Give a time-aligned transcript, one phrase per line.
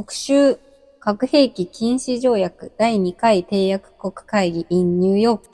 [0.00, 0.58] 特集、
[0.98, 5.48] 核兵器禁止条約第2回締約国会議 in ニューヨーク。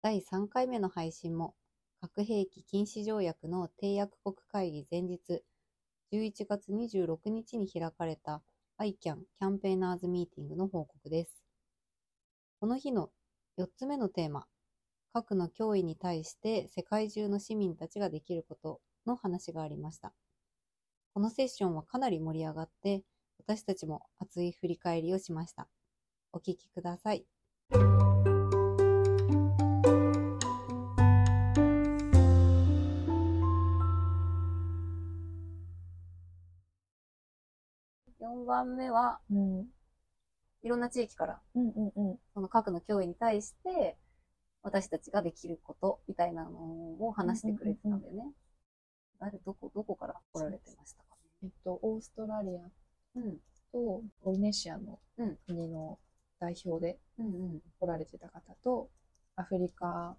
[0.00, 1.54] 第3回目の配信も、
[2.00, 5.42] 核兵器禁止条約の締約国会議前日、
[6.10, 8.40] 11月26日に開かれた
[8.78, 11.44] ICAN キャンペーナーズミーティングの報告です。
[12.60, 13.10] この日の
[13.58, 14.46] 4つ目のテーマ、
[15.12, 20.12] 核の脅威に対して世界中の市民たちができることの話がありました。
[21.12, 23.04] このセッションはかなり盛り上がって、
[23.38, 25.68] 私たちも熱い振り返りをしました。
[26.32, 27.26] お聞きください。
[38.20, 39.66] 4番目は、うん。
[40.62, 42.18] いろんな地域から、うんうんうん。
[42.32, 43.96] その核の脅威に対して、
[44.62, 46.58] 私たちができることみたいなの
[47.00, 48.32] を話してくれてたんだよね。
[49.20, 51.16] 誰、どこ、どこから来られてましたか？
[51.42, 52.60] えっと、オーストラリア
[53.16, 53.38] うん。
[53.72, 55.98] とポリネシアのうん国の
[56.38, 57.62] 代表でうんうん。
[57.80, 58.88] 来られてた方と、
[59.36, 60.16] アフリカ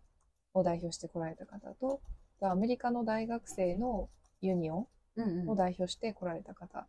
[0.53, 2.01] を代表して来られた方と、
[2.41, 4.09] アメリカの大学生の
[4.41, 5.45] ユニオうんうん。
[5.45, 6.87] ンを代表して来られた方。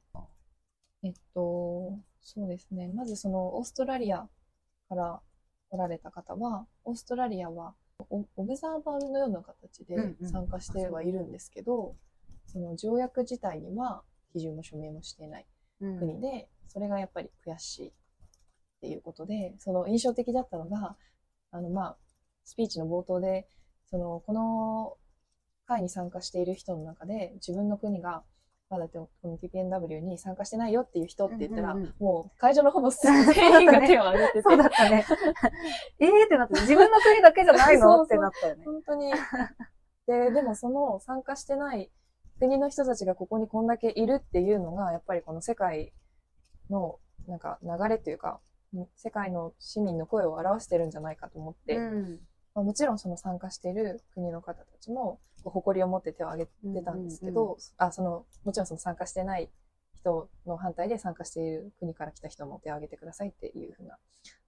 [1.02, 2.88] えっと、そうですね。
[2.88, 4.28] まずそのオーストラリア
[4.88, 5.20] から
[5.70, 7.74] 来られた方は、オーストラリアは
[8.10, 10.28] オオブザーバーのような形でうんうん。
[10.28, 11.96] 参加してはいるんですけど、
[12.46, 14.02] その条約自体には
[14.34, 15.46] 批准も署名もしていない
[15.80, 15.98] うん。
[15.98, 17.92] 国で、それがやっぱり悔しいっ
[18.80, 20.96] ていうことで、その印象的だったのが、
[21.50, 21.96] あの、まあ、
[22.44, 23.48] スピーチの冒頭で、
[23.90, 24.96] その、この
[25.66, 28.22] 会に参加している人の中で、自分の国が、
[28.68, 35.06] まだこの TPNW に参加してないよっていう人って言ったら、うんうんうんもう会場のほぼ全員が手を挙げてて、そうだったね。
[36.00, 38.02] ええってなって、自分の国だけじゃないの？
[38.02, 38.64] ってなったよね。
[38.64, 39.12] 本当に。
[40.06, 41.90] で、でもその参加してない
[42.38, 45.92] 国の人たちがここにこんだけいるっていうのが、やっぱりこの世界
[46.68, 48.40] のなんか流れというか、
[48.96, 52.20] 世界の市民の声を表してるんじゃないかと思って、うん。
[52.56, 59.50] まあ、もちろんその参加している国の方たちも誇りを持って手を挙げてたんですけど、うんうんあそのもちろんその参加してない
[59.94, 63.98] 人の反対で参加している国から来た人も手を挙げてくださいっていう風な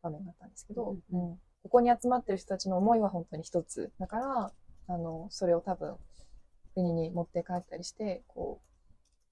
[0.03, 1.31] 場面だったんですけど、うん。
[1.31, 1.39] うん。
[1.63, 4.53] ここに集まってる人たちの思いは本当に一つだから
[4.87, 5.97] あのそれを多分
[6.75, 8.69] 国に持って帰ったりしてこう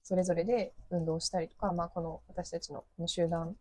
[0.02, 3.56] それぞれで運動したりとか、まあ、この私たちのこの集団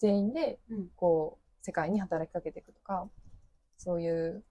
[0.00, 0.88] 全員でうん。
[0.96, 3.08] こう世界に働きかけていくとか
[3.78, 4.44] そういう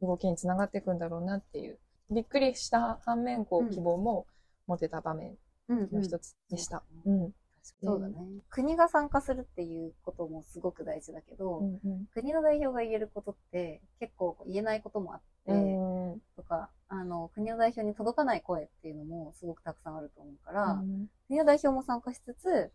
[0.00, 1.78] 動きにつながっていくんだろうなっていう
[2.10, 4.26] びっくりした反面こう希望も
[4.66, 5.36] 持てた場面
[5.68, 6.82] うんの一つでした。
[7.04, 7.32] ううんん。
[7.62, 8.14] そうだね。
[8.48, 12.06] 国が参加するっていうこともすごく大事だけど、うんうん。
[12.14, 21.08] 国の代表が言えることって結構言えないこともあって、うんとか、あの、国の代表に届かない声っていうのもすごくたくさんあると思うから、うん。
[21.26, 22.70] 国の代表も参加しつつ、やっ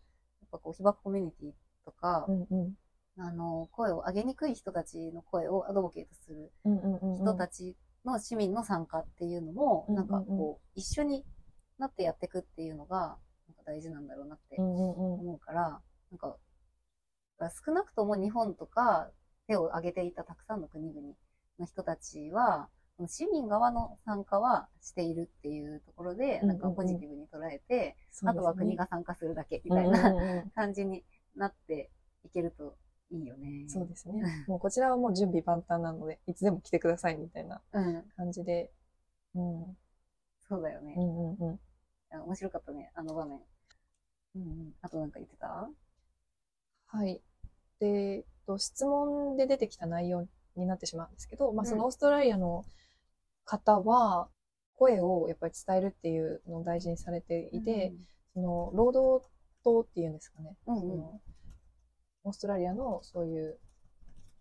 [0.52, 1.52] ぱこう、被爆コミュニティ
[1.84, 2.74] とかう、んうん
[3.18, 6.52] あの、声を上げにくい人たちの声をアドボケートする
[7.16, 11.24] 人たちの市民の参加っていうのも、うんなんかこう、一緒に
[11.78, 15.80] なってやっていくっていうのが、なんか大事なんだろうなって思うから、
[16.10, 16.36] なんか、
[17.64, 19.10] 少なくとも日本とか
[19.46, 21.14] 手を挙げていたたくさんの国々
[21.58, 22.68] の人たちは、
[23.08, 30.50] 市民側の参加はしているっていうところで、なんかポジティブに捉えて、あとは国が参加するだけみたいなうん。
[30.50, 31.04] 感じに
[31.36, 31.90] なって
[32.24, 32.76] いけると
[33.14, 33.64] いいよね。
[33.68, 34.22] そうですね。
[34.48, 38.02] もうこちらはもう準備万端なので、いつでも来てくださいみたいなうん。
[38.16, 38.70] 感じで。
[39.34, 39.62] うん。
[39.62, 39.76] うん
[40.46, 40.94] そうだよね。
[40.98, 41.54] うんうん。
[41.54, 41.58] い
[42.10, 43.40] や面白かったね、あの場面。
[44.36, 44.72] うんうん。
[44.82, 45.70] あとなんか言ってた？
[46.86, 47.22] はい。
[47.80, 52.66] で、えっと質問で出てきた内容になってしまうんですけど、まあ、うんそのオーストラリアの
[53.46, 54.28] 方は、
[54.76, 57.94] 声をやっぱり伝えるっていうのを大事にされていて、
[58.34, 59.26] その労働
[59.64, 61.20] 党っていうんですかね、うんうんその
[62.24, 63.58] オーストラリアのそういう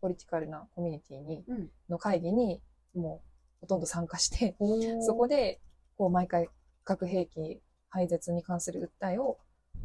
[0.02, 1.70] ポリティカルなコミュニティにうん。
[1.90, 2.62] の会議に
[2.96, 5.04] もうほとんど参加して、うん。
[5.04, 5.62] そこで
[5.98, 6.50] こう毎回
[6.84, 9.38] 核兵器廃絶に関する訴えを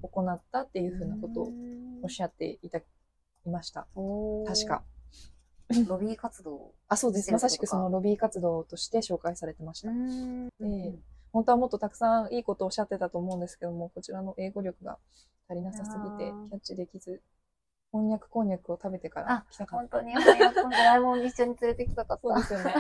[0.03, 1.53] 行ったっていうふうなことを
[2.03, 2.85] おっしゃっていたい
[3.47, 3.87] ました。
[4.47, 4.83] 確か。。
[5.87, 6.73] ロビー活動。
[6.89, 7.31] あ、そうです。
[7.31, 9.91] まさしくそのロビー活動として紹介されてました。
[9.91, 10.49] ん。
[10.49, 10.95] で
[11.31, 14.99] 本当はもっとたくさんいいことをおっしゃってたと思うんですけども、こちらの英語力が
[15.49, 17.23] 足りなさすぎてキャッチできず、
[17.91, 19.99] こんにゃくこんにゃくを食べてから来たかった。
[19.99, 22.23] 本当に、翻訳のドラえもん一緒に連れてきたかった。
[22.23, 22.75] そうですよね。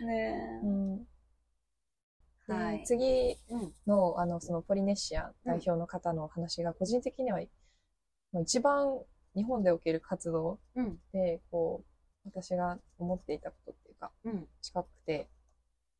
[0.06, 1.06] ねうん
[2.48, 3.36] ではい次。
[3.86, 7.40] の、あの、そのポリネシア代表の方の話が、個人的には、
[8.32, 9.00] もう一番
[9.34, 10.98] 日本でおける活動うん。
[11.12, 14.48] で、こう、私が思っていたことっていうか、うん。
[14.60, 15.28] 近くて、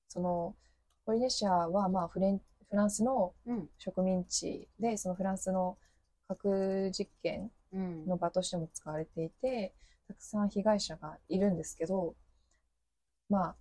[0.08, 0.56] その、
[1.04, 2.40] ポリネシアはまあフレン
[2.70, 3.68] フランスのうん。
[3.78, 5.76] 植民地で、そのフランスの
[6.34, 8.06] 核実験うん。
[8.06, 9.72] の場としても使われていて、
[10.08, 12.14] たくさん被害者がいるんですけど、
[13.30, 13.54] ま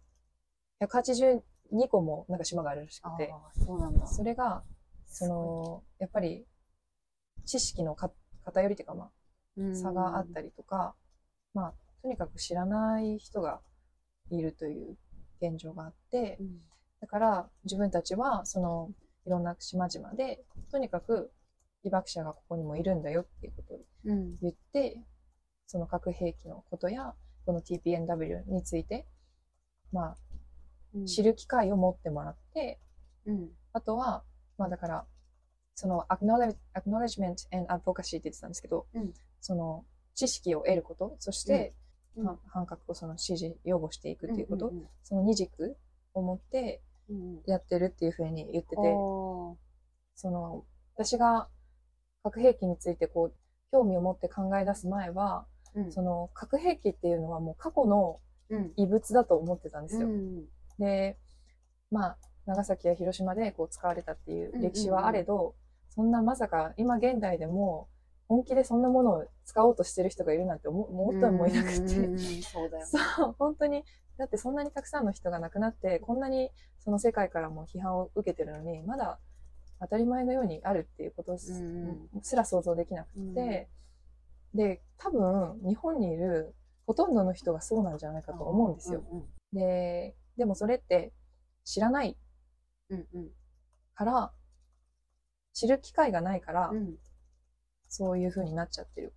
[0.80, 4.06] あ、182個もなんか島があるらしあくて、あ、そうなんだ。
[4.08, 4.64] それが、
[5.08, 6.46] その、やっぱり、
[7.46, 8.12] 知識のか
[8.44, 10.94] 偏りというか、まあ、差があったりとか、
[11.54, 13.62] まあ、とにかく知らない人が
[14.30, 14.98] いるという
[15.42, 16.60] 現状があってう、ん。
[17.00, 18.90] だから自分たちは、その、
[19.26, 21.32] いろんな島々で、とにかく
[21.84, 24.38] 被爆者がここにもいるんだよっていうことをうん。
[24.42, 25.00] 言って、
[25.68, 27.14] その核兵器のことや、
[27.46, 29.06] この TPNW について、
[29.92, 30.16] ま
[30.94, 32.80] うんあ、知る機会を持ってもらって、
[33.26, 33.50] うん。
[33.74, 34.24] あとは、
[34.58, 35.06] まあだから、
[35.76, 41.74] その acknowledge- acknowledgement and advocacy って言ってたんですけど、うんその知識を得ること、そして、
[42.16, 45.78] うんは反核をその支持、擁護していくっていうこと、うんその二軸
[46.14, 47.42] を持ってうんうん。
[47.48, 48.76] やってるっていうふうに言ってて、
[50.16, 51.48] その、私が
[52.24, 53.34] 核兵器についてこう、
[53.72, 55.92] 興味を持って考え出す前は、うん。
[55.92, 58.20] その核兵器っていうのはもう過去の
[58.50, 58.74] うん。
[58.76, 60.08] 異物だと思ってたんですよ。
[60.08, 60.46] うん。
[60.78, 61.18] で、
[61.90, 65.56] まあ、長崎や広島でこう使われたっていう歴史はあれど、
[65.90, 67.88] そんなまさか今現代でも
[68.28, 72.92] 本気でそんなものを使おうとしてる人がいるなんて思思ってもいなくて、うんうんうんそうだよね。
[73.16, 73.84] そう、本当に、
[74.18, 79.20] だってそんなにたくさんの人が亡くなって、こんなにその世界からも批判を受けてるのに、まだ
[79.82, 81.38] 当たり前のようにあるっていうこと
[82.22, 83.68] す,、ら想像できなくて、
[84.54, 86.54] で、多分日本にいる
[86.86, 89.04] ほとんどの人がそうなんじゃないかと思うんですよ。
[89.12, 89.24] うん
[89.54, 91.12] で、でもそれって
[91.66, 92.18] 知らない。
[93.96, 94.32] から、
[95.54, 96.96] 知る機会がないから、うん。
[97.88, 99.14] そういう風になっちゃってる。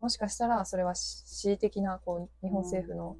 [0.00, 3.16] もしかしたら、それは恣意的な、こう、日本政府の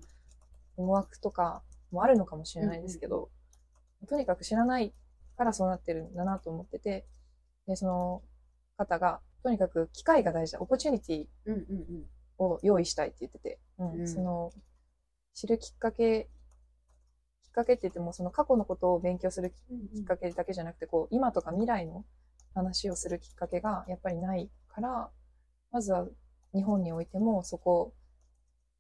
[0.76, 1.62] 思惑とか
[1.92, 3.30] もあるのかもしれないですけど、
[4.08, 4.92] とにかく知らない
[5.36, 7.06] からそうなってるんだなと思ってて、
[7.66, 8.22] で、その
[8.76, 12.04] 方が、とにかく機会が大事だ、オポチュニティ
[12.38, 14.00] を用意したいって言ってて、うん。
[14.00, 14.08] うん。
[14.08, 14.52] その、
[15.34, 16.28] 知るきっかけ、
[17.42, 19.52] きっかけって言っても、その過去のことを勉強する
[19.94, 22.04] きっかけだけじゃなくて、こう、今とか未来の
[22.54, 25.10] 話をするきっかけがやっぱりないから、
[25.70, 26.06] まずは
[26.54, 27.92] 日本においてもそこを、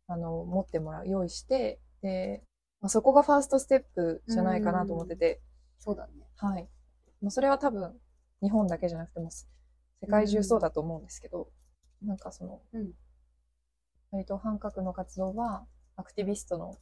[0.06, 2.42] あの、持ってもらう、用意して、で、
[2.80, 5.40] まあ、そこがファーストステップじゃないかなと思ってて、
[5.78, 6.12] そうだね。
[6.36, 6.68] はい。
[7.20, 7.98] もうそれは多分、
[8.42, 9.46] 日本だけじゃなくても、世
[10.08, 11.50] 界中そうだと思うんですけど、
[12.02, 12.92] なんかその、うん
[14.10, 15.66] 割と反核の活動は、
[15.96, 16.76] アクティビストの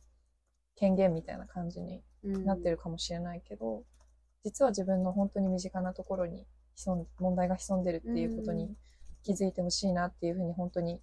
[0.77, 2.73] 権限みたいな感じになってる。
[2.73, 3.85] るかもしれないけど、
[4.45, 8.77] 実は自分の本当に身近なところに潜ん問題が潜んでるっていうことに
[9.23, 11.01] 気づいてほしいなっていうふうに本当に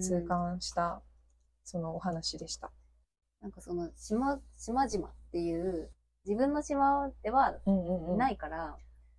[0.00, 1.02] 痛感した、
[1.64, 2.72] そのお話でした。
[3.40, 5.90] なんかその島、島々っていう、
[6.26, 7.54] 自分の島では。
[8.16, 8.76] ないいから、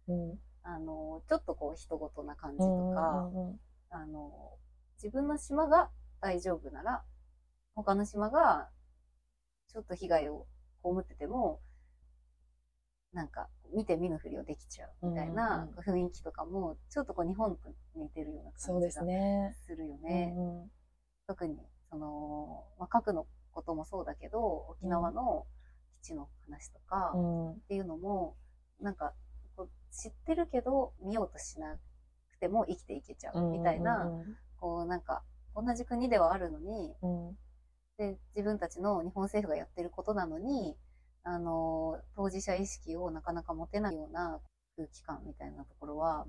[0.07, 0.39] うん。
[0.63, 3.59] あの、ちょっとこう、人事な感じとうんか、うんうん
[3.89, 4.57] あの、
[5.01, 5.89] 自分の島が
[6.19, 7.03] 大丈夫なら、
[7.75, 8.69] 他の島が
[9.71, 10.45] ちょっと被害を
[10.83, 11.61] 被ってても、
[13.13, 19.55] なんか、見て見ぬふりをできちゃうみたいな雰囲気とかも、ちょっとこう日本と似てるような感じがね。
[19.65, 20.33] するよね。
[20.35, 20.71] うんうん
[21.27, 21.57] 特に、
[21.89, 25.56] その、まあ、核のこともそうだけど、沖縄の基
[26.07, 27.51] 地の話とかうん。
[27.51, 28.35] っていうのも、
[28.81, 29.13] なんか、
[29.55, 31.77] こう知ってるけど見ようとしな
[32.31, 34.37] くても生きていけちゃうみたいな、うん。
[34.59, 35.23] こうなんか、
[35.55, 37.27] 同じ国ではあるのに、うん。
[37.29, 37.37] うん
[37.97, 40.77] で、自分たちの日本政府がやってることなのに、
[41.23, 44.39] あの、当事者意識をなかなか持てないような
[44.75, 46.25] 空気感みたいなところは、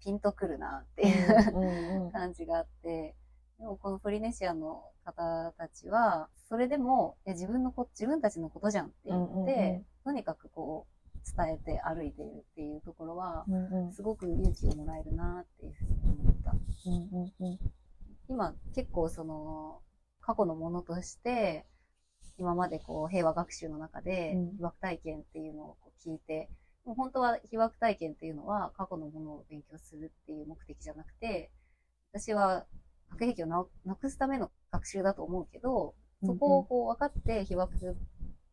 [0.00, 2.10] ピンとくるなっていううんうん。
[2.12, 3.14] 感じがあって、
[3.58, 10.96] でもこのポリネシアの方たちは、それでも、いや自分のこ、自分たちのことじゃんって言って、とにかくこう、
[11.36, 13.92] 伝えて歩いているっていうところは、うんうん。
[13.92, 16.52] すごく勇気をもらえるなっていうふうに思った。
[16.52, 17.58] うんうんうん。
[18.28, 19.80] 今結構その
[20.20, 21.64] 過去のものとして
[22.38, 24.56] 今までこう平和学習の中でうん。
[24.56, 26.48] 被爆体験っていうのをこう聞いて、
[26.84, 31.50] もう本当は被爆体験っていうのは過去のものを勉強するっていう目的じゃなくて
[32.12, 32.64] 私は
[33.10, 35.94] 核兵器をななくすための学習だと思うけど
[36.24, 37.96] そこをこう分かって被爆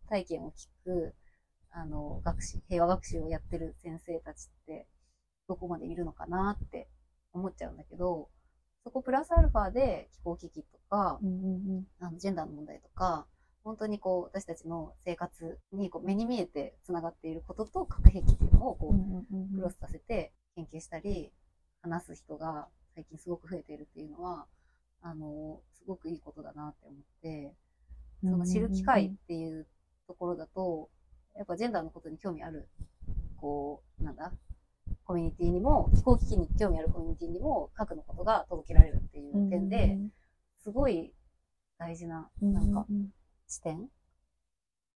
[0.10, 1.16] 体験を聞く
[1.72, 4.88] あの学習平和学習をやってる先生たちって
[5.48, 6.88] どこまでいるのかなって
[7.34, 8.30] 思っちゃうんだけど
[8.84, 11.32] そこプラスアルファで気候危機とか、うんう
[11.80, 13.26] んあのジェンダーの問題とか、
[13.64, 21.32] 本当にこう私たちの生活にこう目に見えてつながっていることと核兵器っていうのをこうクロスさせて研究したり、
[21.82, 24.46] 話す人が最近すごく増えているっていうのは、
[25.02, 27.54] あの、すごくいいことだなって思って、
[28.24, 29.68] その知る機会っていう
[30.08, 30.90] ところだと、
[31.46, 32.70] ぱジェンダーのことに興味ある、
[33.38, 34.32] こう、なんだ、
[35.06, 39.98] コミュニティにも、気候危機に興味あるコミュニティにも、核のことが届けられるっていう点で、
[40.64, 41.14] すごい
[41.78, 42.86] 大事な、なんか、
[43.48, 43.90] 視点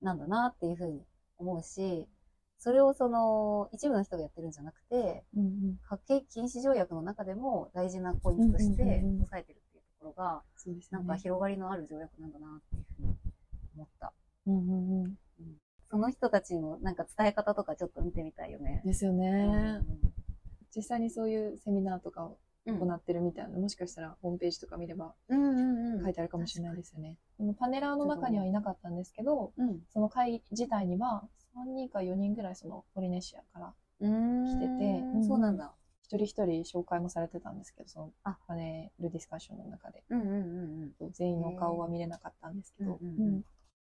[0.02, 1.02] なんだなっていうふうに
[1.38, 2.06] 思うし、
[2.58, 5.24] それをその、一部の人がやってるんじゃなくて、
[5.88, 10.42] 核兵器禁止条約の中でも大事なポイントとして押さえてるっていうところが、
[10.90, 13.16] なんか広がりのある条約なんだなっていうふうに
[13.76, 14.12] 思った。
[15.88, 18.82] その人たちのなんか伝え方とかちょっと見てみたいよね。
[18.84, 19.80] ですよね。
[20.74, 27.16] 実際にそういうセミナーとかを行ってるみたいな、うん、もしかしたらホームページとか見れば書いてあるかもしれないですよね。
[27.38, 31.24] うんうんうん、パネラーの中にはいなかったんですけど、うん、その会自体には
[31.56, 35.74] 3人か4人ぐらいそのポリネシアから来てて、うん、そうなんだ。
[36.02, 38.12] 一人一人紹介もされてたんですけど、その
[38.46, 40.04] パネルディスカッションの中で。
[40.10, 42.98] うんうんうんうん、全員の顔は見れなかったんですけど。
[43.02, 43.44] うんうんうん、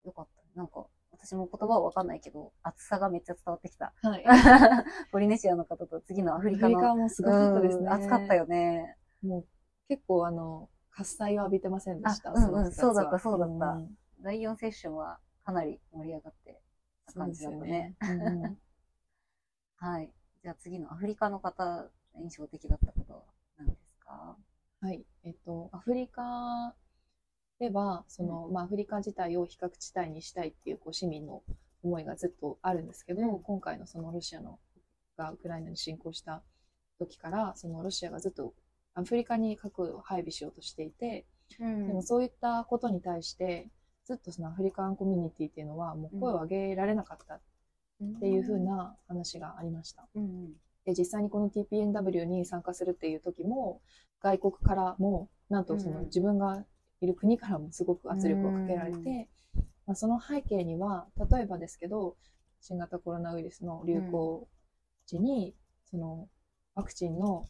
[0.06, 0.60] よかった。
[0.60, 3.94] なんか、私も言葉はわかんないけど、熱さがめっちゃ伝わってきた。
[4.02, 4.24] はい。
[5.12, 6.78] ポリネシアの方と次のアフリカの。
[6.78, 7.90] アフリカもすごかったですね。
[7.90, 8.98] 熱かったよね。
[9.22, 9.46] もう
[9.90, 12.32] 結構あの、喝采を浴びてませんでした。
[12.32, 13.66] うんうん、そうだった、そうだった。
[13.72, 16.34] うん、第4セッションはかなり盛り上がっ
[17.16, 17.68] 感じだったね。
[17.68, 18.60] ねうんうん、
[19.78, 20.12] はい。
[20.44, 23.24] じゃあ次のアフリカの方、印象的だったことは
[23.58, 24.38] 何ですか？
[24.82, 25.06] はい。
[25.24, 26.76] えっと、アフリカ
[27.60, 31.44] では、その、まあ、アフリカ自体を非核地帯にしたいっていうこう市民の
[31.84, 34.60] 思いがずっとあるんですけど、うん、今回のそのロシアの
[35.18, 36.44] がウクライナに侵攻した
[37.00, 38.54] 時から、そのロシアがずっと
[38.94, 41.26] アフリカに核を配備しようとしていて、
[41.60, 43.70] うん、でもそういったことに対して、
[44.06, 47.40] ずっとそのアフリカンコミュニティっていうのはもう声を上げられなかったっ
[48.20, 50.08] ていうふうな話がありました。
[50.16, 50.54] うん、
[50.86, 53.82] で実際にこの TPNW に参加するっていう時も、
[54.22, 56.64] 外国からも、なんとその自分が
[57.02, 59.28] いる国からもすごく圧力をかけられて、
[59.86, 62.16] まあ、その背景には、例えばですけど、
[62.62, 64.48] 新型コロナウイルスの流行
[65.06, 65.56] 時に、
[65.90, 66.28] その
[66.76, 67.46] ワクチンの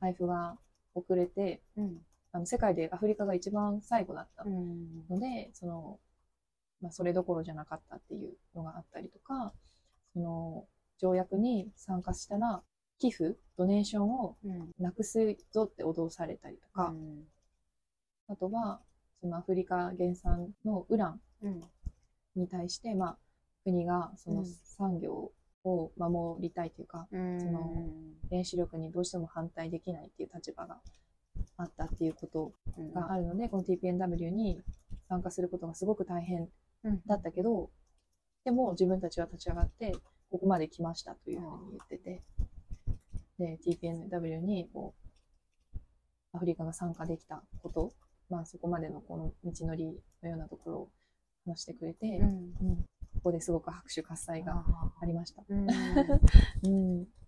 [0.00, 0.56] 配布が
[0.94, 1.98] 遅れて、うん、
[2.32, 5.98] あの世界でアフリカが一番最後だったので、その、
[6.80, 9.52] まあ、それどころじゃなかったっていうのがあったりとか、
[10.12, 10.66] その
[10.98, 12.62] 条約に参加したら
[12.98, 14.36] 寄付、ドネーションを
[14.78, 17.24] なくすぞって脅されたりとか、うん、
[18.28, 18.80] あとは、
[19.20, 21.20] そのアフリカ原産のウラン
[22.36, 23.18] に対して、まあ、
[23.64, 25.32] 国がその産業
[25.64, 27.72] を守りたいというか、うん、その
[28.30, 30.78] 原子力にどうしても反対できないっていう立場が
[31.60, 32.52] あったっていうこと
[32.94, 34.60] があるので、うん、この TPNW に
[35.08, 36.48] 参加することがすごく大変
[37.06, 37.68] だったけど、うん、
[38.44, 39.96] でも自分たちは立ち上がって
[40.30, 42.22] ここまで来ましたというふうに言ってて、
[43.38, 44.94] で TPNW にこ
[45.74, 45.78] う
[46.32, 47.92] アフリカが参加できたこと
[48.30, 50.88] まあ、そこまでのこの道のりのようなところを
[51.46, 52.76] 話してくれて、うん、うん、
[53.14, 54.64] ここですごく拍手喝采が
[55.02, 55.42] ありました。
[55.48, 57.06] うん、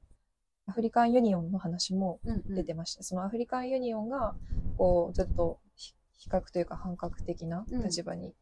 [0.66, 2.99] アフリカンユニオンの話も出てました。
[2.99, 4.35] うんうん、そのアフリカンユニオンが、
[4.76, 8.35] こう、ずっと比較というか反核的な立場に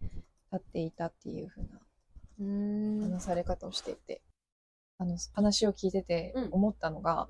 [0.53, 1.69] 立っていたっていうふう
[3.03, 4.23] な話され方をしていて、
[4.99, 7.29] あの、話を聞いてて思ったのが、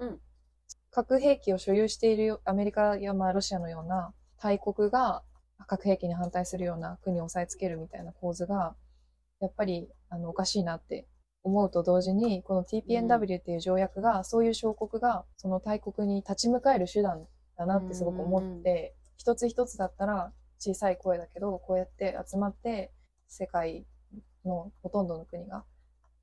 [0.91, 5.23] 核兵器を所有しているアメリカやまあロシアのような大国が
[5.67, 8.75] 核兵器に反対するような国を押さえつけるみたいな構図が、
[9.41, 11.07] やっぱりあのおかしいなって
[11.43, 22.93] 思うと同時に、この TPNW っていう条約が、そういう小国がその大国に立ち向かえる手段だなってすごく思って、一つ一つだったら小さい声だけど、こうやって集まって
[23.29, 23.87] 世界
[24.45, 25.65] のほとんどの国が、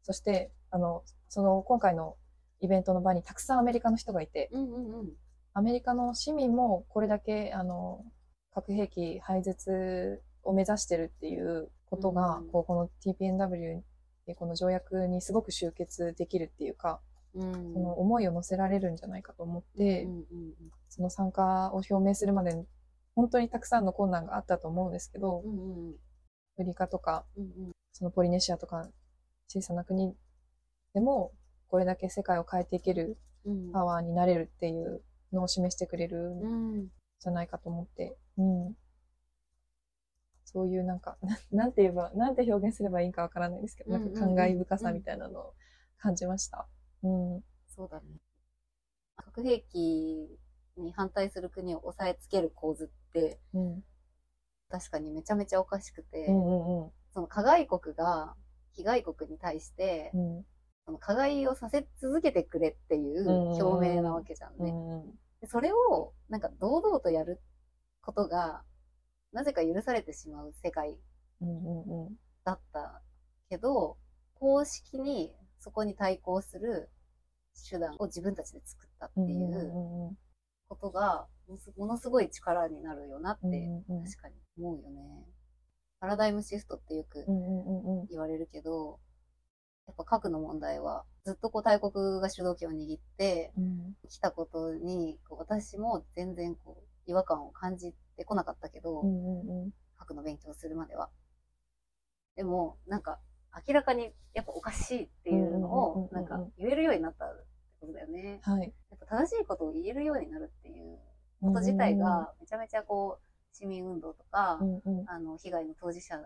[0.03, 2.15] そして、あの、その今回の
[2.61, 5.09] イベントの場にたくさんアメリカの人がいて、うんうんうん。
[5.53, 8.05] アメリカの市民もこれだけあの
[8.53, 13.81] 核兵器廃絶を目指してるっていうことが、うん、こうこの TPNW
[14.27, 16.99] ってこの条約にすごく集結できるっていうか、
[17.33, 20.23] うん、その思いを乗せられるんじゃないかと思って、うんうんうん、
[20.89, 22.65] その参加を表明するまでに
[23.15, 25.95] 本当にたくさんの困難があったと思うんですけど、うんうん、
[26.59, 28.87] アフリカとか、うんうん、そのポリネシアとか
[29.47, 30.13] 小さな国
[30.93, 31.31] でも
[31.69, 33.17] これだけ世界を変えていける
[33.71, 36.87] パワーになれるっていうのを示してくれるん。
[37.19, 38.75] じゃないかと思って、うん。
[40.47, 41.17] そういうなんか、
[41.51, 45.53] なんて言えば、なんて表現すればいいかわからないですけど、なんか感慨深さみたいなのを
[45.97, 46.65] 感じました。
[47.03, 47.43] うん。
[47.67, 48.21] そうだね。
[49.17, 50.39] 核兵器
[50.77, 53.83] に反対する国を押さえつける構図って、うん、
[54.69, 58.33] 確かにめちゃめちゃおかしくて、うんうんうん、その加害国が
[58.71, 60.45] 被害国に対して、うん、
[60.85, 64.73] その加害をさせ続けてくれっていう表明なわけじゃんね。
[65.41, 67.41] でそれをなんか堂々とやる
[68.01, 68.63] ことが
[69.33, 70.97] なぜか許されてしまう世界
[72.43, 73.01] だった
[73.49, 73.97] けど、
[74.35, 76.89] 公式にそこに対抗する
[77.69, 80.15] 手段を自分たちで作ったっていう
[80.69, 81.27] ことが、
[81.77, 83.69] ものすごい力になるよなって、
[84.05, 85.25] 確かに思うよね。
[85.99, 87.25] パラダイムシフトってよく
[88.09, 88.99] 言われるけど、
[89.87, 93.93] やっぱ核の問題は、ずっとこう大国が主導権を握ってうん。
[94.09, 101.09] きたことに、私も全然こう違和感を感じてこなかったけど、うんうんうん核の勉強するまでは。
[102.35, 103.19] でも、なんか、
[103.67, 107.43] 明らかにやっぱおかしいっていうのをう、んなんか言えるようになったって
[107.81, 108.39] ことだよね。
[108.43, 108.73] はい。
[108.91, 110.99] やっぱ正しいことを言えるようになるっていう
[111.41, 116.21] こと自体が、めちゃめちゃこう、市民運動とかう、んうんあの、被害の当事者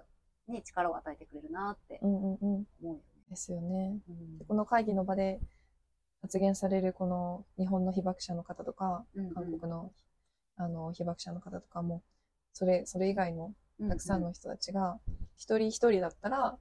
[0.49, 2.99] に力を与えてくれるなってうんうんうん思うよね。
[3.29, 3.97] ですよね。
[4.09, 5.39] うんこの会議の場で
[6.21, 9.93] 発言されるこの日本の被爆者の方とか、うんうん韓国の
[10.57, 12.03] あの被爆者の方とかも、
[12.53, 13.53] それ、それ以外の
[13.89, 14.99] たくさんの人たちが、
[15.37, 16.57] 一人一人だったら、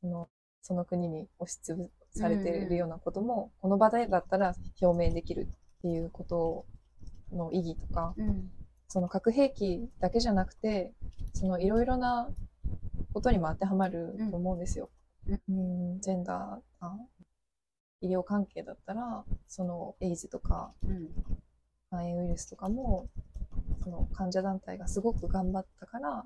[0.00, 0.28] その、
[0.62, 6.66] その国に押しつぶされているようなことも、この場でだったら表明できるっていうこと
[7.32, 8.50] の意義とか、うん。
[8.88, 10.92] その核兵器だけじゃなくて、
[11.34, 12.28] そのいろいろな
[13.12, 14.90] ことにも当てはまると思うんですよ。
[15.48, 16.96] うん、ジェンダーあ
[18.00, 21.08] 医療関係だったら、そのエイズとかうん。
[21.90, 23.08] 肝炎ウイルスとかも、
[23.88, 26.24] その患者団体がすごく頑張ったから、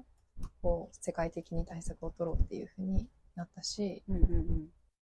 [0.62, 4.69] こう、世界的に対策を取ろうっていうふうになったし、うんうん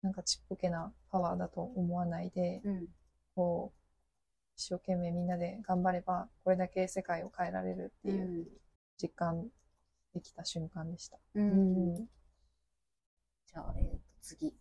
[0.02, 2.88] なんかちっぽけなパワーだと思わないで、うん
[3.36, 3.80] こう、
[4.58, 8.48] 一生懸命みんなで頑張れば、これだけ世界を変えられるってういうん
[9.02, 9.48] 実感
[10.14, 11.18] できた瞬間でした。
[11.36, 11.96] ううんん。
[11.96, 14.54] じゃあ、えっと次。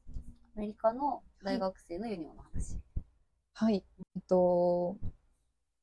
[0.57, 2.79] アメリカの大学生のユニオンの話。
[3.55, 3.85] はい。
[4.15, 4.97] えっと、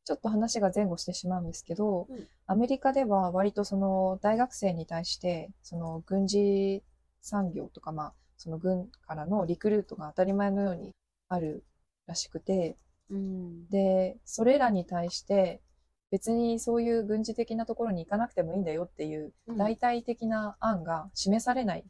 [0.10, 2.28] ちょっと話が前後してしまうんですけど、うん。
[2.48, 6.82] アメリカでは割とその大学生に対して、その軍事
[7.22, 10.96] 産業とか、まあ、その軍からのリクルートが当たり前のように
[11.28, 11.64] ある
[12.08, 12.76] らしくて、
[13.12, 13.70] うん。
[13.70, 15.62] で、それらに対して、
[16.10, 19.58] 別にそういう軍事的なところに行かなくてもいいんだよっていううん。
[19.58, 21.84] 代替的な案が示されないっ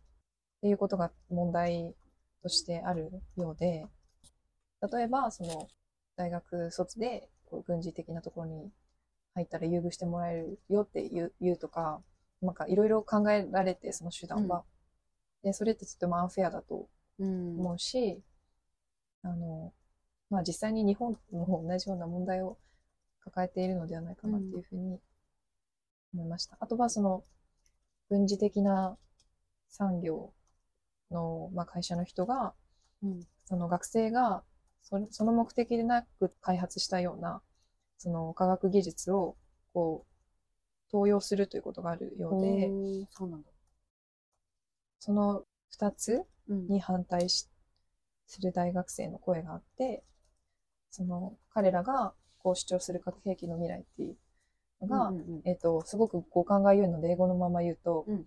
[0.61, 1.95] ていうことが問題
[2.43, 3.85] としてあるようで、
[4.91, 5.69] 例えば、その、
[6.17, 8.71] 大学卒でこう軍事的なところに
[9.35, 12.01] 入ったら優遇してもらえるよって言うとか、
[12.41, 14.63] なんかいろいろ考えられて、その手段は。
[15.43, 16.87] で、それってとてもアンフェアだと
[17.19, 18.21] うん思うし、
[19.23, 19.73] あの、
[20.29, 22.57] まあ実際に日本も同じような問題を
[23.21, 24.99] 抱えているのではないかなっていうふうに
[26.13, 26.57] 思いました。
[26.59, 27.23] あとはその、
[28.09, 28.97] 軍事的な
[29.69, 30.33] 産業
[31.11, 32.53] の、まあ、会社の人が、
[33.03, 34.43] うんその学生が
[34.81, 37.41] そその目的でなく開発したような、
[37.97, 39.35] その科学技術を、
[39.73, 40.09] こう、
[40.91, 43.49] 登用するということがあるようで、そうなんだ。
[44.99, 46.67] その二つうん。
[46.67, 47.47] に反対し
[48.25, 50.03] する大学生の声があって、
[50.89, 54.17] その彼らがこう主張する核兵器の未来っていう
[54.81, 58.25] のが、うんうんえっと、すごく語感が言うので英語のまま言うと、うん。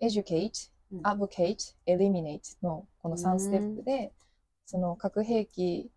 [0.00, 1.00] educate, うん。
[1.00, 4.12] advocate, eliminate のこの3ステップで、
[4.66, 5.90] その核兵器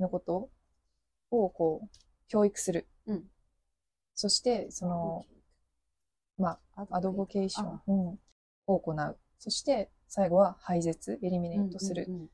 [0.00, 0.50] のこと
[1.30, 1.88] をこう
[2.28, 2.86] 教育する。
[3.06, 3.24] うん。
[4.14, 5.24] そして、その、
[6.38, 7.40] まあ、アドボケ。
[7.44, 8.18] ーション、うん。
[8.66, 9.18] を行う。
[9.38, 12.06] そして、最後は廃絶、エリミネートする。
[12.08, 12.28] うん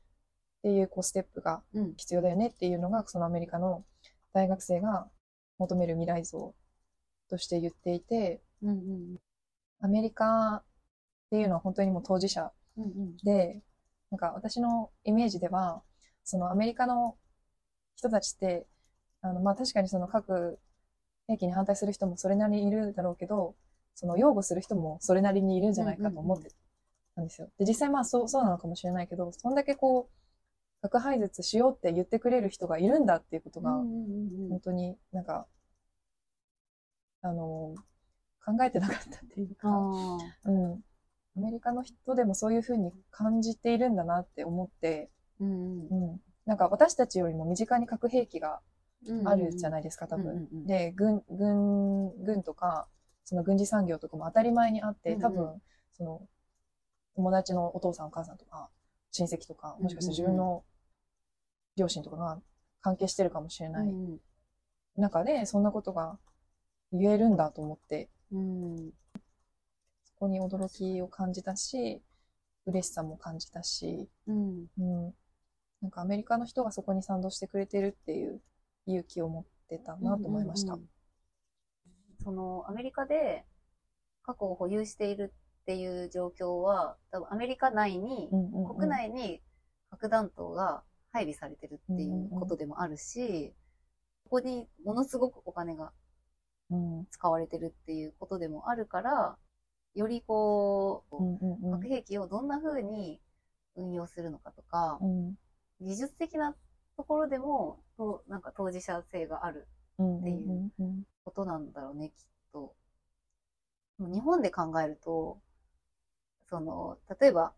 [0.59, 1.93] っていうこうステップがうん。
[1.95, 3.85] 必要だよねっていうのが、そのアメリカの
[4.33, 5.07] 大学生が
[5.57, 6.53] 求める未来像
[7.29, 9.17] として言っていて、うんうん
[9.81, 10.63] アメリカっ
[11.31, 12.51] ていうのは本当にもう当事者
[13.23, 13.61] で、
[14.11, 15.83] なんか私のイメージでは、
[16.23, 17.17] そのアメリカの
[17.95, 18.65] 人たちって、
[19.21, 20.59] あの、まあ確かにその核
[21.27, 23.55] 兵器に反対する人もそれなりにいるだろうけど、
[23.95, 26.51] その擁護する人もそれなりにいるんじゃないかと思って
[27.15, 27.49] たんですよ。
[27.59, 33.71] で、実際まあそう、そうなのかもしれないけど、そんだけこう、核廃絶しようって言ってくれる人がいるんだっていうことが、
[34.49, 35.45] 本当になんか、
[37.21, 37.75] あの、
[38.45, 40.83] 考えてなかったっていうか、あうん。
[41.39, 45.87] アメリカの人でもそういうふうに感じているんだなって思って、ーうん。
[45.89, 46.21] うん。
[46.45, 48.59] なんか私たちよりも身近に核兵器が
[49.07, 50.31] うんあるじゃないですか、多うん分。
[50.31, 50.65] うんうん。
[50.67, 52.87] で、軍、軍、軍とか、
[53.23, 55.61] その軍事産業とかも当たり前にあって、多分、
[55.93, 56.21] その、
[57.15, 58.69] 友達のお父さんお母さんとか、
[59.11, 60.63] 親戚とか、もしかして自分の
[61.77, 62.41] 両親とかが
[62.81, 64.19] 関係してるかもしれないうん
[64.97, 66.17] 中で、そんなことが
[66.91, 68.77] 言えるんだと思って、うん。
[68.77, 69.08] そ
[70.19, 72.01] こに驚きを感じたし、
[72.65, 75.13] 嬉しさも感じたし、うんうん。
[75.81, 78.41] なんかアメリカの人がそこに賛同してくれてるっていう
[78.85, 80.73] 勇気を持ってたなと思いました。
[80.73, 80.89] うんうんうん
[82.21, 83.45] そのアメリカで
[84.23, 89.41] 核を保有しているっていう状況は多分アメリカ内に、うんうんうん国内に
[89.89, 93.53] 核弾頭が配備されてるっていうことでもあるし、
[94.25, 95.91] ここにものすごくお金が
[96.69, 99.37] うん使われてるっていうことでもあるから、
[99.95, 103.19] よりこう、核兵器をどんな風に
[103.75, 105.35] 運用するのかとか、うん。
[105.81, 106.55] 技術的な
[106.97, 110.71] ところでも、となんか当事者性があるうんっていう
[111.23, 112.75] ことなんだろうね、きっと。
[113.99, 115.39] 日本で考えると、
[116.49, 117.53] その、例えば、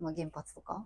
[0.00, 0.82] まあ、原発とか、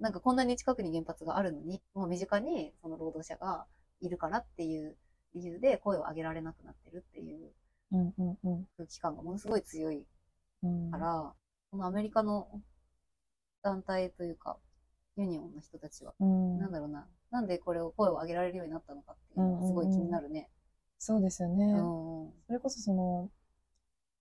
[0.00, 3.66] なんかこんなに近くに原発があるのに、もう身近にその労働者が
[4.00, 4.96] いるからっていう
[5.34, 7.52] 理由で声を上げられなくなってるっていう
[7.92, 8.68] うんうんうん。
[8.76, 10.04] 空気感がものすごい強い
[10.62, 10.90] うん。
[10.90, 11.32] から、
[11.70, 12.48] このアメリカの
[13.62, 14.56] 団体というか、
[15.16, 16.58] ユニオンの人たちは、うん。
[16.58, 20.50] なんだろうな、なんでこれを声を上げられるようになったのかっていうのがすごい気になるね。
[20.98, 21.72] そうですようね。
[21.74, 22.32] ん。
[22.46, 23.30] それこそその、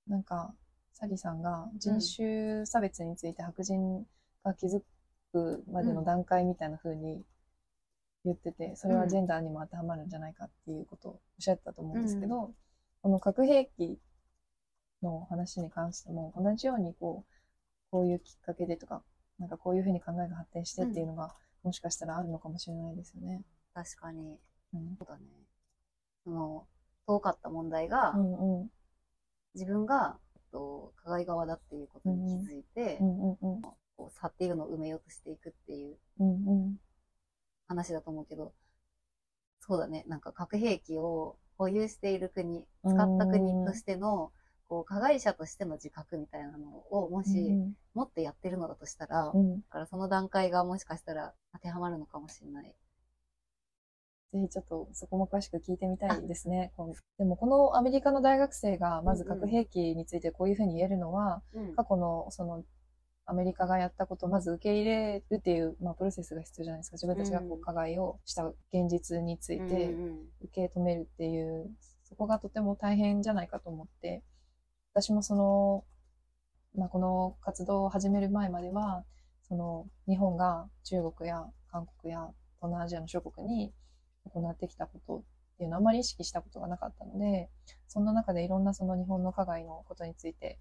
[0.08, 0.54] なんか、
[0.94, 4.06] サリさんが人種差別について白人
[4.44, 4.82] が気づ
[5.34, 7.22] くまでの段階みたいな風に
[8.24, 12.54] 言ってて、それはジェンダーにも当てはまるんじゃないかっていうことをおっしゃってたと思うんですけど、
[13.06, 14.00] この核兵器
[15.04, 17.32] の話に関しても同じようにこう、
[17.92, 19.04] こういうきっかけでとか、
[19.38, 23.44] なんかこういう風に考えが発展してっていうのが、もしかしたらあるのかもしれないですよね。
[23.76, 24.40] 確かに。
[24.74, 24.96] うん。
[24.98, 25.22] そうだね。
[26.24, 26.66] その、
[27.06, 28.70] 遠かった問題が、うんうん。
[29.54, 32.98] 自分が、えっと、加害側だっていうことに気づいて。
[33.98, 35.96] こう差っていうのを埋めようとしていくっていう。
[37.68, 38.56] 話だと思うけど、
[39.60, 40.06] そうだね。
[40.08, 44.32] なんか核兵器を保有している国、使った国としての、
[44.68, 52.76] こう、加害者としての自覚みたいなのを、もし、うん持ってやってるのだとしたら、だうん、からその段階がもしかしたら当てはまるのかもしれない。
[54.34, 56.74] ぜひちょっとそこも詳しく聞いてみたいですね。
[57.18, 61.76] でもこのアメリカの大学生がまず核兵器についてこういうふうに言えるのは、うん。
[61.76, 62.66] 過去のその
[63.28, 66.96] アメリカがやったことをまず受け入れるっていう、まあ、プロセスが必要じゃないですか。
[66.96, 69.96] 自分たちがこう加害をした現実について
[70.42, 71.72] 受け止めるっていう、
[72.04, 74.24] そこがとても大変じゃないかと思って、
[74.94, 75.84] 私もその、
[76.78, 79.04] まあ、この活動を始める前までは、
[79.48, 83.74] その日本が中国や韓国や東南アジアの諸国に
[84.34, 85.24] 行ってきたことっ
[85.58, 87.50] ていうのはあまり意識したことがなかったので、
[87.88, 90.60] そんな中でいろんなその日本の加害のことについて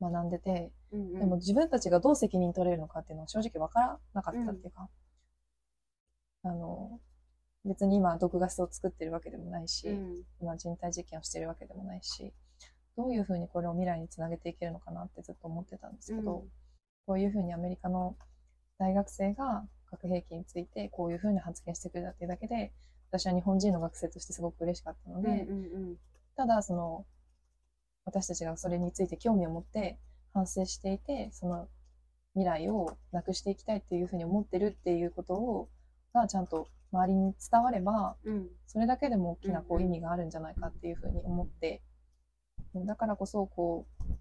[0.00, 1.18] 学んでて、うんうん。
[1.18, 4.88] でも自分たちがどう責任取れるのかっていうのは正直わからなかったっていうか、
[6.44, 7.00] あの、
[7.64, 10.22] 別に今毒ガスを作ってるわけでもないし、うん。
[10.40, 12.32] 今人体実験をしてるわけでもないし、
[12.96, 16.48] どういうふうにこれを未来につなげていけるのかなってずっと思ってたんですけど、うん。
[17.06, 18.16] こういうふうにアメリカの
[18.78, 22.72] 大学生が核兵器についてこういうふうに発言してくれたっていうだけで、
[23.10, 25.96] 私は日本人の学生としてすごく嬉しかったので、うんうん。
[26.36, 27.06] ただその、
[28.06, 29.98] 私たちがそれについて興味を持って
[30.32, 31.68] 反省していて、その
[32.34, 35.68] 未来をなくしていきたいっていうふうに思ってるっていうことを、
[36.14, 38.36] がちゃんと周りに伝われば、うん。
[38.36, 39.76] うんそれだけでも大きなこうん。
[39.78, 41.82] うんう意味があるんじゃないかっていうふうに思って、
[42.74, 44.14] だからこそこう、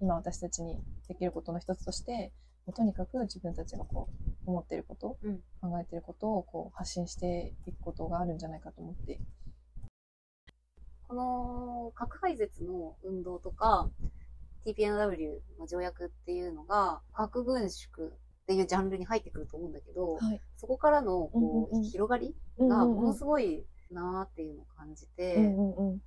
[0.00, 2.32] 今私たちにできることの一つとして、
[2.74, 4.08] とにかく自分たちがこ
[4.46, 5.40] う思っていること、うん。
[5.60, 9.20] 考えていることをこう発信していくことがあるんじゃないかと思って。
[11.08, 13.88] この核廃絶の運動とか
[14.66, 18.08] TPNW の条約っていうのが核軍縮
[18.44, 20.40] っていうジャンルに入ってくると思うんだけど、はい。
[20.54, 21.90] そこからのこう、うんうんうん。
[21.90, 26.00] 広がりうんがものすごいなーっていうのを感じて、うんうんうん。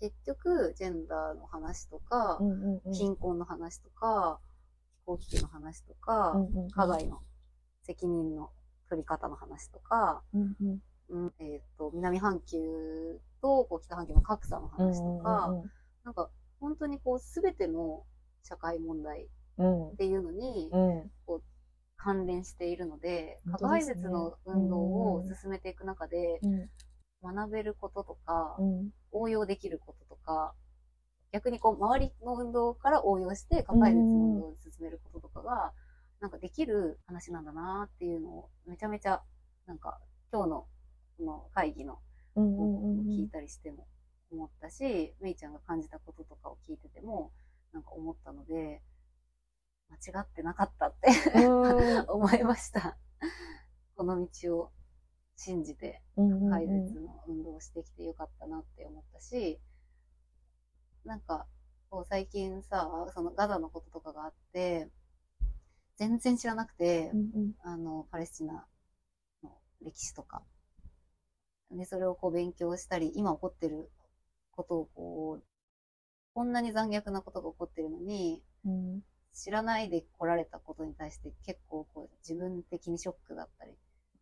[0.00, 2.92] 結局ジェンダーの話とか、うんうんうん。
[2.92, 4.38] 貧困の話とか
[5.00, 6.70] 飛行機の話とか、うんうんうん。
[6.70, 7.20] 加害の
[7.82, 8.50] 責任の
[8.88, 10.80] 取り方の話とか、うんうん。
[11.08, 15.70] うんえっと南半球とこう北半球の格差の話とか、うん
[16.04, 16.30] なんか
[16.60, 18.04] 本当にこう全ての
[18.44, 19.26] 社会問題っ
[19.58, 19.96] うん。
[19.96, 21.00] ていうのにうん。
[21.00, 21.10] うん
[21.98, 26.68] 関連しているので、本核廃絶の運動を進めていく中でうん
[27.22, 28.92] 学べることとかう、ん。
[29.12, 30.52] 応用できることとか、
[31.32, 35.72] 逆にこう周りの運動から応用して核廃絶の運動を進めることとかが、
[36.20, 39.22] なんかできる話なんだなっていうのをめちゃめちゃ
[39.66, 39.98] なんか
[40.32, 40.66] 今日の
[41.18, 41.98] この会議の
[42.40, 43.86] 聞いたりしても
[44.30, 47.32] 思ったし、めいちゃんが感じたこととかを聞いてても、
[47.72, 48.82] なんか思ったので、
[49.88, 52.98] 間違ってなかったってうん 思いました。
[53.96, 54.72] この道を
[55.36, 56.02] 信じて、
[56.50, 59.60] 解絶の運動をしてきてよかったなって思ったし、
[61.04, 61.46] なんか、
[61.88, 64.90] こう最近さ、そのガザのこととかがあって、
[65.96, 68.66] 全然知らなくて、うんうんあの、パレスチナ
[69.42, 70.42] の歴史とか。
[71.70, 73.90] で、それをこう勉強したり、今起こってる
[74.52, 75.44] ことをこう、
[76.34, 79.02] こんなに残虐なことが起こってるのに、うん。
[79.32, 83.72] 知らないで来られたことに対して結構こう自分的にショックだったり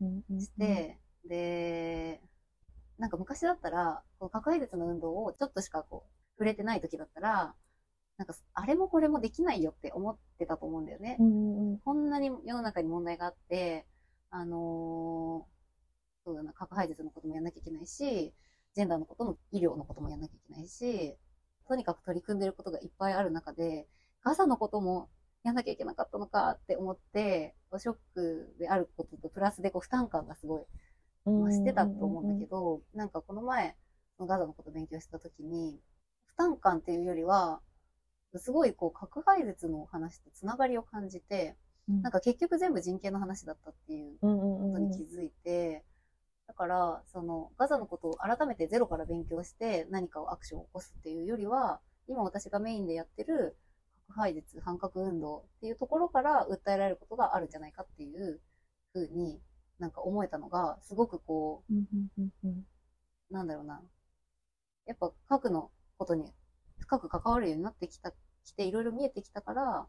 [0.01, 2.21] うんうんして、で、
[2.99, 7.55] なんか昔だったら、この核廃絶の運動をちょっとしかこう、触れてない時だったら、
[8.17, 11.17] なんか、あれもこれもできないよって思ってたと思うんだよね。
[11.19, 11.79] うんうんうん。
[11.79, 13.87] こんなに世の中に問題があって、
[14.31, 15.54] あのー
[16.25, 18.33] そうだな、核廃絶のこともやんなきゃいけないし、
[18.75, 21.17] ジェンダーのことも医療のこともやんなきゃいけないし、
[21.69, 23.87] とにかく取り組んでることがいっぱいある中で、
[24.23, 25.09] ガザのことも
[25.43, 30.63] やんなきゃいけなかったのかって思って、ショックであることと、プラスでこう負担感がすごい
[31.27, 33.77] 増してたと思うんだけど、なんかこの前、
[34.19, 35.81] ガザのこと勉強したときに、
[36.27, 37.61] 負担感っていうよりは、
[38.37, 41.57] すごいこう核廃絶の話とつながりを感じて、
[41.89, 42.03] うん。
[42.03, 45.85] なんか結局全部人権の話だったっていうことに気づいて、
[46.47, 53.57] だから、その、ガザのことを改めてゼロから勉強して何かをアクションを起こすっていうよりは、今私がメインでやってる
[54.09, 58.41] 核廃絶反核運動っていうところから訴えられることがあるんじゃないかっていう
[58.93, 59.41] ふうに
[59.79, 61.73] なんか思えたのが、すごくこう
[63.31, 63.81] なんだろうな。
[64.87, 66.31] やっぱ核のことに
[66.79, 68.13] 深く関わるようになってきた、
[68.45, 69.87] きていろいろ見えてきたから、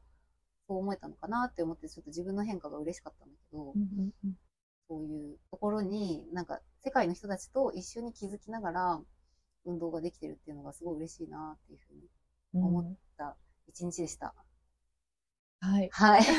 [0.68, 4.34] そう思えたのかなって思って、ちょっと自分の変化が嬉しかったんだけど、うんうんうん
[4.88, 9.02] そういうところに、なんか世界の人たちと一緒に気づきながら
[9.66, 12.02] 運動ができてるっていうのがすごい嬉しいなっていうふうに
[12.56, 13.36] うん思った
[13.68, 14.34] 一日でした。
[15.60, 15.90] はい。
[15.92, 16.22] はい。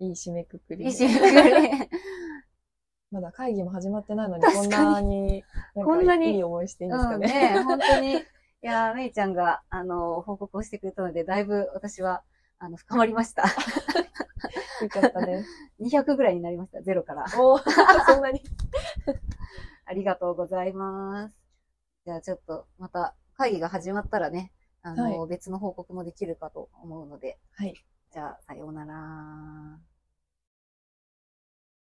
[0.00, 0.90] いい締めくくりで。
[0.90, 1.14] 一緒に
[3.10, 7.28] まだ会議も始まってないのに、こんなに、こんなにいい思いしていいんですかうんね。
[7.28, 8.12] ね、本当に。
[8.12, 8.22] い
[8.62, 12.22] やー、めいちゃんが、あの、報告をしてくれたので、だいぶ私は、
[12.58, 13.44] あの、深まりました。
[14.84, 15.50] よかったです。
[15.80, 17.24] 200ぐらいになりました、ゼロから。
[17.38, 18.42] おーそんなに。
[19.84, 21.36] ありがとうございます。
[22.04, 27.74] じゃあちょっと、また会議が始まったらね、あの、は別の報告もできるかと思うので、はい。
[28.12, 29.89] じゃあ、さようなら。